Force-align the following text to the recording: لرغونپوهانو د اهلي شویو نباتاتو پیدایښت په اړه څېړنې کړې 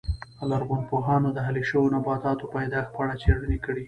لرغونپوهانو 0.49 1.27
د 1.33 1.37
اهلي 1.45 1.63
شویو 1.69 1.93
نباتاتو 1.95 2.51
پیدایښت 2.55 2.91
په 2.93 2.99
اړه 3.03 3.15
څېړنې 3.23 3.57
کړې 3.65 3.79